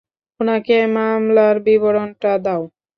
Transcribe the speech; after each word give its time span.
উনাকে 0.39 0.77
মামলার 0.95 1.55
বিবরণটা 1.65 2.31
দাও। 2.45 2.63